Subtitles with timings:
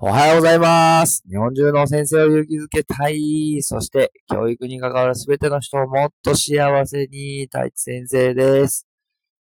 [0.00, 1.24] おはようございます。
[1.28, 3.58] 日本中の先生を勇気づけたい。
[3.62, 8.86] そして、教育に関わるすべての人をもっと幸せに、太一先生です。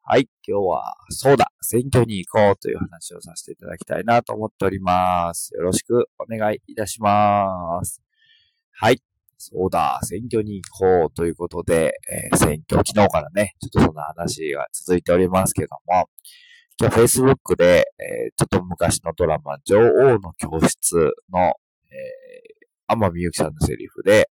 [0.02, 5.54] はい、今日は、そうだ、選挙に行こうという話をさせていただきたいなと思っております。
[5.56, 8.02] よろしくお願いいたします。
[8.72, 9.02] はい、
[9.38, 16.08] そうだ、選挙に行こうということで、えー選挙、昨日からね、ちょっとそんな話が続いておりますけども、
[16.78, 24.30] 今日 Facebook で、えーちょっと昔のドラマ、女王の教室の、えー、天海祐希さんのセリフで、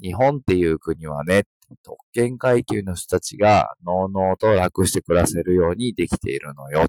[0.00, 1.42] 日本っていう国はね、
[1.82, 6.86] 特権階級の人たちが、のうのうと楽して暮らせるようにできているのよ。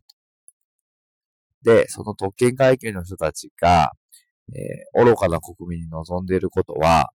[1.63, 3.91] で、その特権階級の人たちが、
[4.53, 7.11] えー愚かな国民に望んでいることは、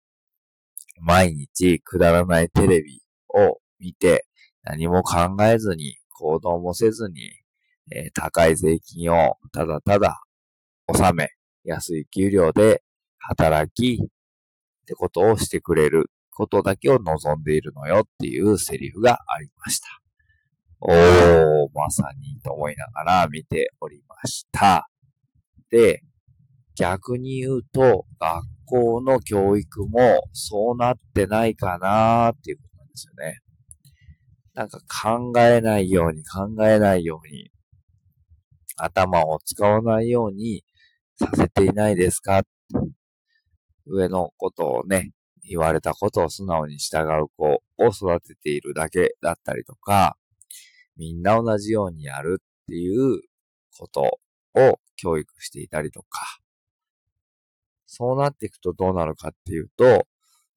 [1.01, 4.25] 毎日くだらないテレビを見て、
[4.63, 7.40] 何も考えずに、行動もせずに、
[7.91, 10.21] えー高い税金をただただ
[10.87, 11.29] 納め、
[11.63, 12.83] 安い給料で
[13.19, 14.07] 働き、っ
[14.85, 19.87] てことをしてくれることだけを望んでいるのよっていうセリフがありました。
[20.79, 24.89] おー、まさにと思いながら見ておりました。
[25.69, 26.01] で、
[26.75, 33.39] 逆に言うと、学校の教育もそうなってないかなーっていうことなんですよね。
[34.53, 37.51] なんか考えないように考えないように、
[38.83, 40.63] 頭を使わないように
[41.15, 42.43] させていないですか？
[43.85, 45.11] 上のことをね、
[45.43, 50.17] 言われたことを素直に従う子を育てているだけだったりとか、
[50.97, 53.21] みんな同じようにやるっていう
[53.77, 54.19] こと
[54.55, 56.39] を教育していたりとか、
[57.87, 60.07] そうなっていくとどうなるかっていうと、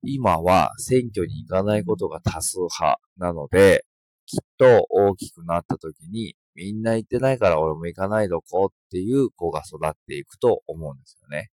[0.02, 3.84] 今は選挙に行かないことが多数派なので、
[4.26, 11.50] きっと大きくなった時に、みんな行ってないから俺も行かないどこっていう子が育っていくと思うんですよね。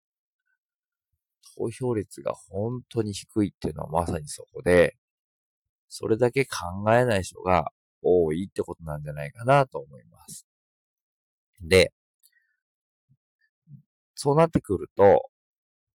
[1.58, 4.96] 投票率が本当に低いっていうのはまさにそこで、
[5.90, 6.56] それだけ考
[6.94, 10.48] えない人が多いってことなんじゃないかなと思います。
[11.62, 11.92] で、
[14.16, 15.30] そうなってくると、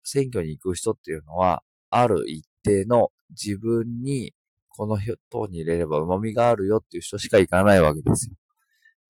[0.02, 4.32] 選挙に行く人っていうのは、ある一定の自分に
[4.68, 5.14] この人
[5.48, 8.34] に入れれば旨味があるよっていう人しか行かないわけですよ。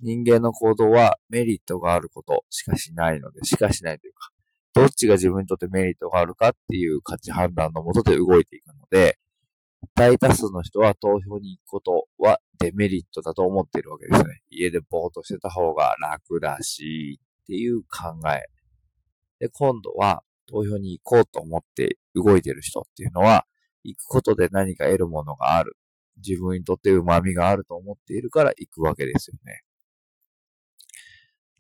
[0.05, 4.31] 人間の行動はメリットがあることしかしないので、しかしないというか、
[4.75, 9.19] どっちが自分にとってメリットがあるかっていう価値判断のもとで動いていくので、
[9.95, 14.43] 大多数の人は投票に行くことはデメリットだと思っているわけですね。
[14.51, 18.43] 家でぼーっとしてた方が楽だし、っていう考え。
[19.39, 23.47] で、今度は投票に行こうと思って動いてる人っていうのは、
[23.85, 25.77] 行くことで何か得るものがある。
[26.17, 29.63] 自分にとって旨味があると思っているから行くわけですよね。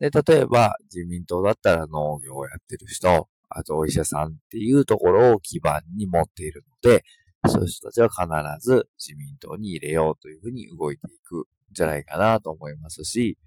[0.01, 7.05] で、例えば自民党だったら農業をやってる人、あとお医者さんっていうところを基盤に持っているので、
[7.47, 13.39] そういう人たちは必ず自民党に入れようというふうに動いていくんじゃないかなと思いますし、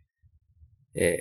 [0.95, 1.17] えー、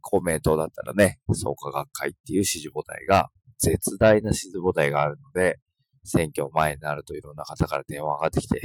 [0.00, 5.58] 公明党だったらね、創価学会っていう支持母体が、絶大な支持母体があるので、
[6.04, 8.60] 選挙前になるといろんな方から電話がかかってきて、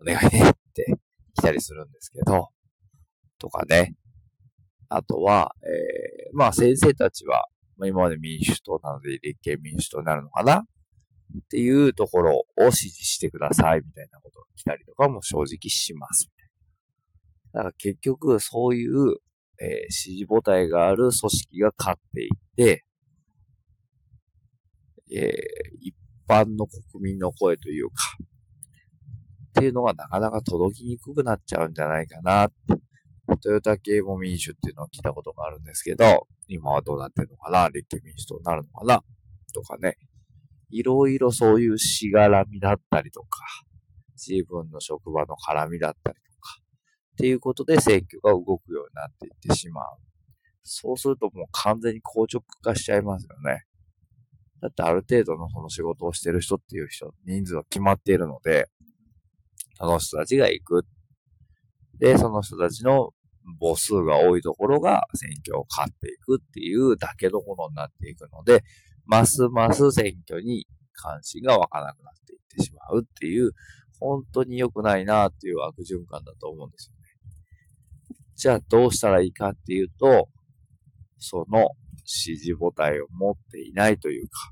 [0.00, 0.96] お願いねって
[1.34, 2.48] 来たりするんですけど、
[3.38, 3.94] とかね。
[4.88, 7.46] あとは、えー、まあ先生たちは、
[7.76, 10.58] まあ、今まで民主党なので立憲民主党になるのかな？
[10.58, 10.64] っ
[11.50, 16.30] ていうところを支持してくださいみたいなことが来たりとかも正直します。
[17.52, 19.16] だから結局そういう、
[19.60, 22.84] えー支持母体がある組織が勝っていって、
[25.12, 25.30] えー
[25.80, 25.94] 一
[26.28, 27.94] 般の国民の声というか、
[29.50, 32.54] っていうのがなかなか届きにくくなっちゃうんじゃないかなって。
[33.38, 37.68] トヨタ系も民主っていうのを聞いたことがあるんですけど、今はどうなってるのかな？
[37.68, 39.02] 立憲民主党になるのかな？
[39.54, 39.96] とかね。
[40.70, 43.40] いろいろそういうしがらみだったりとか、
[44.16, 46.58] 自分の職場の絡みだったりとか、
[47.12, 49.84] っていうことで選挙が動くようになっていってしまう。
[50.64, 53.64] そうするともう完全に硬直化しちゃいますよね。
[54.62, 58.68] だってある程度のその仕事をしてる人っていう人、人数は決まっているので、
[59.76, 60.86] その人たちが行く。
[61.98, 63.10] で、その人たちの
[63.60, 68.64] 母数が多いところが選挙を勝っていくっていうだけのものになっていくので、
[69.06, 73.52] ますます選挙に関心が湧かなくなっていってしまうっていう、
[74.00, 77.04] 本当に良くないなっていう悪循環だと思うんですよね。
[78.36, 80.28] じゃあどうしたらいいかっていうと、
[81.18, 81.70] その
[82.04, 84.50] 支持母体を持っていないというか、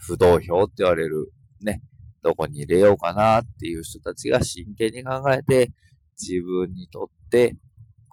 [0.00, 1.82] 不動票って言われるね、
[2.22, 5.72] どこに入れようかなっていう人たちが真剣に考えて、
[6.20, 7.56] 自分にとって、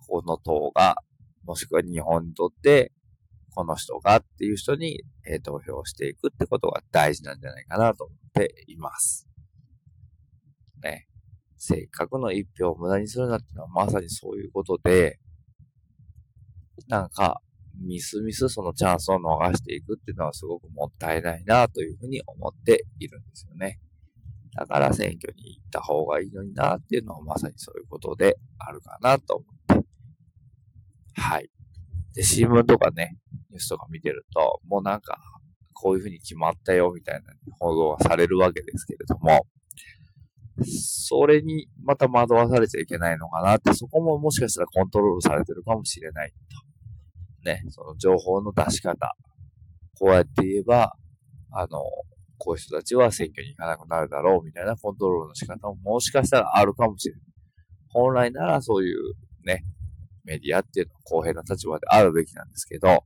[0.08, 0.98] この党が、
[1.46, 2.92] もしくは日本にとって、
[3.52, 9.28] この人がっていう人に、え、投票していくってことが大事なんじゃないかなと思っています。
[10.84, 11.08] ね。
[11.58, 15.20] せっかくの一票を無駄にするなっていうのはまさにそういうことで、
[16.88, 17.42] なんか、
[17.82, 23.80] ミスミスそのチャンスを逃していくっていうのはすごくもったいないなというふうに思っているんですよね。
[24.56, 29.46] だから選挙に行った方がいいのになっていうのはまさにそういうことであるかなと思
[29.80, 29.86] って。
[31.18, 31.50] はい。
[32.14, 33.18] で、新聞とかね、
[33.50, 35.20] ニュースとか見てると、もうなんか、
[35.74, 37.22] こういうふうに決まったよみたいな
[37.60, 39.46] 報道がされるわけですけれども、
[40.64, 46.32] それにまた惑わされちゃいけないのかなって、そこももしかしたらコントロールされてるかもしれない
[47.44, 47.50] と。
[47.50, 49.16] ね、その情報の出し方。
[50.00, 50.96] こうやって言えば、
[51.52, 51.82] あの、
[52.38, 57.24] こういう人たちは選挙に行かなくなるだろうみたいなコントロールの仕方ももしかしたらあるかもしれない。
[57.90, 58.98] 本来ならそういう
[59.46, 59.64] ね、
[60.26, 63.06] メディアっていうのは公平な立場であるべきなんですけど、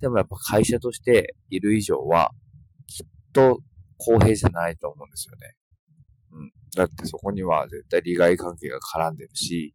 [0.00, 2.30] でもやっぱ会社としている以上は、
[2.86, 3.60] きっと
[3.98, 5.54] 公平じゃないと思うんですよね。
[6.32, 6.52] うん。
[6.76, 9.74] だってそこには絶対利害関係が絡んでるし、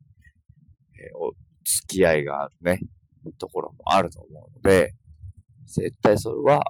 [0.95, 1.31] えー、お
[1.63, 2.79] 付き合いがあるね、
[3.37, 4.93] ところもあると思うので、
[5.67, 6.63] 絶対それは、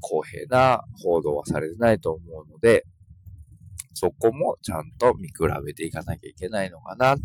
[0.00, 2.84] 公平な報道はされてないと思うので、
[3.94, 7.16] そこもちゃんと見比べていかなきゃいけないのかな。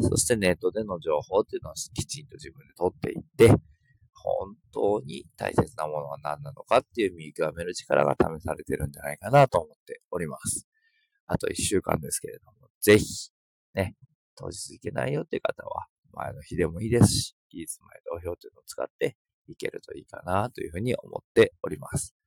[0.00, 3.48] そしてネットでの情報っていうのをきちんと自分で取っていって、
[4.12, 10.66] 本当に大切なものは何なのかっていう見極める力が試されてるんじゃないかなと思っております。
[11.26, 13.30] あと一週間ですけれども、ぜひ、
[13.74, 13.96] ね、
[14.36, 19.16] 当日行けないよっていう方は、前の日でもいいですし、期日前投票というのを使って
[19.46, 22.17] いけるといいかなというふうに思っております。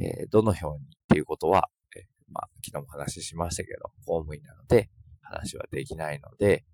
[0.00, 2.02] えー、どの票にっていうことは、えー、
[2.32, 4.90] まあ、昨日も話しましたけど、公務員なので、
[5.22, 6.64] 話はできないので、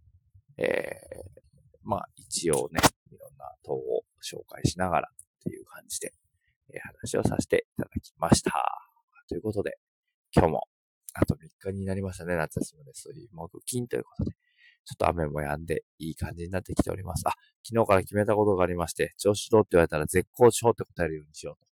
[0.58, 2.80] えー、まあ、一応ね、
[3.12, 6.12] いろんな党を紹介しながらっていう感じで、
[6.72, 8.52] え、話をさせていただきました。
[9.28, 9.78] ということで、
[10.34, 10.68] 今日も、
[11.14, 13.08] あと3日になりましたね、夏休みです。
[13.32, 14.32] 木金ということで、
[14.84, 17.22] ちょっと雨も止んでいい感じになってきております。
[17.26, 17.32] あ、
[17.64, 21.66] 昨日から決めたことがありまして、調子どうって言われたら絶好調って答えるようにしようと。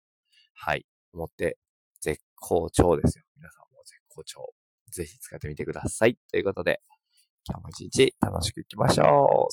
[0.55, 0.87] はい。
[1.15, 1.59] 思って、
[2.01, 3.25] 絶好調ですよ。
[3.37, 4.53] 皆さんも絶好調。
[4.91, 6.17] ぜひ使ってみてください。
[6.31, 6.81] ということで、
[7.49, 9.53] 今日も一日楽しくいきましょう。